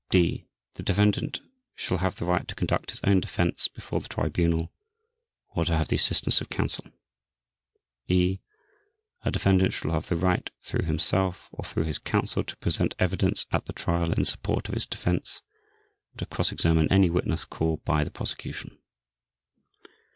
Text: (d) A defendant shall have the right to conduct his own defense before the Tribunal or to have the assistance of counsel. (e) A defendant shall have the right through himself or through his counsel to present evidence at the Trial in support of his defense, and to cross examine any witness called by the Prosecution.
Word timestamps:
(d) 0.09 0.47
A 0.77 0.81
defendant 0.81 1.41
shall 1.75 1.99
have 1.99 2.15
the 2.15 2.25
right 2.25 2.47
to 2.47 2.55
conduct 2.55 2.89
his 2.89 2.99
own 3.03 3.19
defense 3.19 3.67
before 3.67 3.99
the 4.01 4.09
Tribunal 4.09 4.73
or 5.49 5.63
to 5.63 5.77
have 5.77 5.89
the 5.89 5.95
assistance 5.95 6.41
of 6.41 6.49
counsel. 6.49 6.85
(e) 8.07 8.39
A 9.23 9.29
defendant 9.29 9.73
shall 9.73 9.91
have 9.91 10.07
the 10.09 10.15
right 10.15 10.49
through 10.63 10.85
himself 10.87 11.49
or 11.51 11.63
through 11.63 11.83
his 11.83 11.99
counsel 11.99 12.43
to 12.45 12.57
present 12.57 12.95
evidence 12.97 13.45
at 13.51 13.65
the 13.65 13.73
Trial 13.73 14.11
in 14.11 14.25
support 14.25 14.67
of 14.67 14.73
his 14.73 14.87
defense, 14.87 15.43
and 16.13 16.17
to 16.17 16.25
cross 16.25 16.51
examine 16.51 16.91
any 16.91 17.11
witness 17.11 17.45
called 17.45 17.85
by 17.85 18.03
the 18.03 18.09
Prosecution. 18.09 18.79